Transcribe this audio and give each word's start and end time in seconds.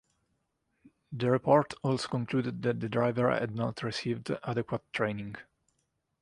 The 1.11 1.29
report 1.29 1.75
also 1.83 2.07
concluded 2.07 2.63
that 2.63 2.79
the 2.79 2.89
driver 2.89 3.29
had 3.31 3.53
not 3.55 3.83
received 3.83 4.31
adequate 4.43 4.91
training. 4.93 5.35